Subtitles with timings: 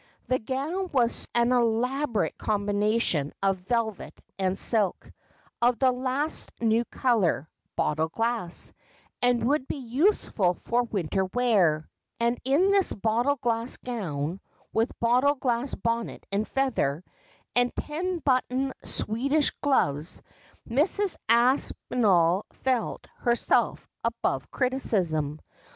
[0.29, 5.11] The gown was an elaborate combination of velvet and silk,
[5.61, 8.73] of the last new colour, bottle glass,
[9.21, 11.87] and would be useful for winter wear;
[12.19, 14.39] and iii thi*i bottle glass gown,
[14.73, 17.03] with a bottle glass bonnet and feather,
[17.55, 20.23] and ten buttoned Sweedish gloves,
[20.67, 21.15] Mrs.
[21.29, 25.41] Aspinall felt herself above criticism.